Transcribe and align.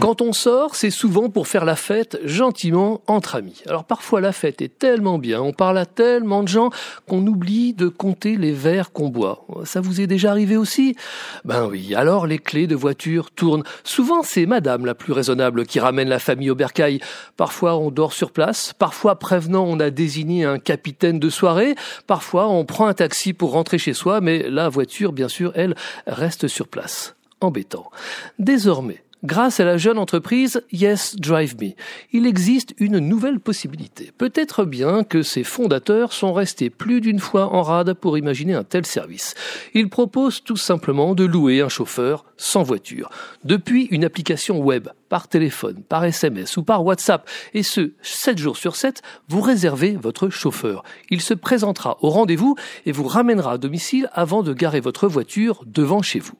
Quand 0.00 0.22
on 0.22 0.32
sort, 0.32 0.76
c'est 0.76 0.90
souvent 0.90 1.28
pour 1.28 1.46
faire 1.46 1.66
la 1.66 1.76
fête 1.76 2.18
gentiment 2.24 3.02
entre 3.06 3.34
amis. 3.34 3.62
Alors 3.66 3.84
parfois 3.84 4.22
la 4.22 4.32
fête 4.32 4.62
est 4.62 4.78
tellement 4.78 5.18
bien, 5.18 5.42
on 5.42 5.52
parle 5.52 5.76
à 5.76 5.84
tellement 5.84 6.42
de 6.42 6.48
gens 6.48 6.70
qu'on 7.06 7.26
oublie 7.26 7.74
de 7.74 7.88
compter 7.88 8.36
les 8.36 8.52
verres 8.52 8.92
qu'on 8.92 9.10
boit. 9.10 9.46
Ça 9.64 9.82
vous 9.82 10.00
est 10.00 10.06
déjà 10.06 10.30
arrivé 10.30 10.56
aussi? 10.56 10.96
Ben 11.44 11.66
oui, 11.66 11.94
alors 11.94 12.26
les 12.26 12.38
clés 12.38 12.66
de 12.66 12.74
voiture 12.74 13.30
tournent. 13.30 13.62
Souvent 13.84 14.22
c'est 14.22 14.46
madame 14.46 14.86
la 14.86 14.94
plus 14.94 15.12
raisonnable 15.12 15.66
qui 15.66 15.80
ramène 15.80 16.08
la 16.08 16.18
famille 16.18 16.48
au 16.48 16.54
bercail. 16.54 17.00
Parfois 17.36 17.76
on 17.76 17.90
dort 17.90 18.14
sur 18.14 18.32
place, 18.32 18.72
parfois 18.78 19.18
prévenant 19.18 19.66
on 19.66 19.78
a 19.80 19.90
désigné 19.90 20.46
un 20.46 20.58
capitaine 20.58 21.20
de 21.20 21.28
soirée, 21.28 21.74
parfois 22.06 22.48
on 22.48 22.64
prend 22.64 22.86
un 22.86 22.94
taxi 22.94 23.34
pour 23.34 23.52
rentrer 23.52 23.76
chez 23.76 23.92
soi, 23.92 24.22
mais 24.22 24.48
la 24.48 24.70
voiture 24.70 25.12
bien 25.12 25.28
sûr 25.28 25.52
elle 25.54 25.74
reste 26.06 26.48
sur 26.48 26.68
place. 26.68 27.16
Embêtant. 27.42 27.90
Désormais, 28.38 29.02
Grâce 29.22 29.60
à 29.60 29.66
la 29.66 29.76
jeune 29.76 29.98
entreprise 29.98 30.62
Yes 30.72 31.14
Drive 31.16 31.54
Me, 31.60 31.72
il 32.10 32.26
existe 32.26 32.74
une 32.78 33.00
nouvelle 33.00 33.38
possibilité. 33.38 34.12
Peut-être 34.16 34.64
bien 34.64 35.04
que 35.04 35.22
ses 35.22 35.44
fondateurs 35.44 36.14
sont 36.14 36.32
restés 36.32 36.70
plus 36.70 37.02
d'une 37.02 37.18
fois 37.18 37.52
en 37.52 37.60
rade 37.60 37.92
pour 37.92 38.16
imaginer 38.16 38.54
un 38.54 38.64
tel 38.64 38.86
service. 38.86 39.34
Ils 39.74 39.90
proposent 39.90 40.42
tout 40.42 40.56
simplement 40.56 41.14
de 41.14 41.24
louer 41.24 41.60
un 41.60 41.68
chauffeur 41.68 42.24
sans 42.38 42.62
voiture, 42.62 43.10
depuis 43.44 43.88
une 43.90 44.06
application 44.06 44.60
web, 44.60 44.88
par 45.10 45.28
téléphone, 45.28 45.82
par 45.86 46.04
SMS 46.04 46.56
ou 46.56 46.62
par 46.62 46.84
WhatsApp, 46.84 47.28
et 47.52 47.62
ce, 47.62 47.92
7 48.00 48.38
jours 48.38 48.56
sur 48.56 48.76
7, 48.76 49.02
vous 49.28 49.40
réservez 49.42 49.98
votre 50.00 50.30
chauffeur. 50.30 50.84
Il 51.10 51.20
se 51.20 51.34
présentera 51.34 51.98
au 52.00 52.08
rendez-vous 52.08 52.54
et 52.86 52.92
vous 52.92 53.04
ramènera 53.04 53.54
à 53.54 53.58
domicile 53.58 54.08
avant 54.14 54.42
de 54.42 54.54
garer 54.54 54.80
votre 54.80 55.08
voiture 55.08 55.64
devant 55.66 56.00
chez 56.00 56.20
vous. 56.20 56.38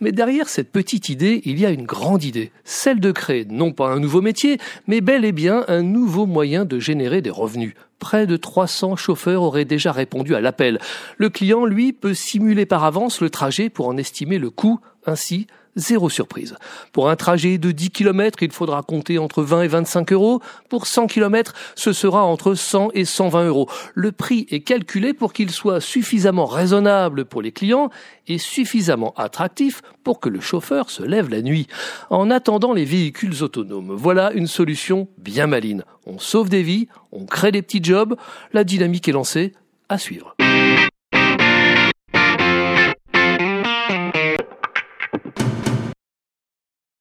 Mais 0.00 0.12
derrière 0.12 0.48
cette 0.48 0.70
petite 0.70 1.08
idée, 1.08 1.40
il 1.44 1.58
y 1.58 1.64
a 1.64 1.70
une 1.70 1.86
grande 1.86 2.11
idée, 2.18 2.52
celle 2.64 3.00
de 3.00 3.12
créer 3.12 3.46
non 3.48 3.72
pas 3.72 3.88
un 3.88 4.00
nouveau 4.00 4.20
métier, 4.20 4.58
mais 4.86 5.00
bel 5.00 5.24
et 5.24 5.32
bien 5.32 5.64
un 5.68 5.82
nouveau 5.82 6.26
moyen 6.26 6.64
de 6.64 6.78
générer 6.78 7.22
des 7.22 7.30
revenus 7.30 7.74
près 8.02 8.26
de 8.26 8.36
300 8.36 8.96
chauffeurs 8.96 9.42
auraient 9.42 9.64
déjà 9.64 9.92
répondu 9.92 10.34
à 10.34 10.40
l'appel. 10.40 10.80
Le 11.18 11.30
client, 11.30 11.64
lui, 11.64 11.92
peut 11.92 12.14
simuler 12.14 12.66
par 12.66 12.82
avance 12.82 13.20
le 13.20 13.30
trajet 13.30 13.70
pour 13.70 13.86
en 13.86 13.96
estimer 13.96 14.38
le 14.38 14.50
coût. 14.50 14.80
Ainsi, 15.06 15.46
zéro 15.76 16.10
surprise. 16.10 16.54
Pour 16.92 17.08
un 17.08 17.16
trajet 17.16 17.58
de 17.58 17.70
10 17.70 17.90
km, 17.90 18.42
il 18.42 18.52
faudra 18.52 18.82
compter 18.82 19.18
entre 19.18 19.42
20 19.42 19.62
et 19.62 19.68
25 19.68 20.12
euros. 20.12 20.40
Pour 20.68 20.86
100 20.86 21.06
km, 21.06 21.54
ce 21.74 21.92
sera 21.92 22.24
entre 22.24 22.54
100 22.54 22.90
et 22.94 23.04
120 23.04 23.46
euros. 23.46 23.68
Le 23.94 24.12
prix 24.12 24.46
est 24.50 24.60
calculé 24.60 25.14
pour 25.14 25.32
qu'il 25.32 25.50
soit 25.50 25.80
suffisamment 25.80 26.46
raisonnable 26.46 27.24
pour 27.24 27.42
les 27.42 27.52
clients 27.52 27.90
et 28.28 28.38
suffisamment 28.38 29.14
attractif 29.16 29.82
pour 30.04 30.20
que 30.20 30.28
le 30.28 30.40
chauffeur 30.40 30.90
se 30.90 31.02
lève 31.02 31.28
la 31.28 31.42
nuit. 31.42 31.66
En 32.10 32.30
attendant 32.30 32.72
les 32.72 32.84
véhicules 32.84 33.42
autonomes, 33.42 33.94
voilà 33.94 34.32
une 34.32 34.46
solution 34.46 35.08
bien 35.18 35.46
maline. 35.46 35.84
On 36.06 36.18
sauve 36.18 36.48
des 36.48 36.62
vies, 36.62 36.88
on 37.12 37.24
crée 37.24 37.52
des 37.52 37.62
petits 37.62 37.82
jobs, 37.82 38.16
la 38.52 38.64
dynamique 38.64 39.08
est 39.08 39.12
lancée, 39.12 39.52
à 39.88 39.98
suivre. 39.98 40.34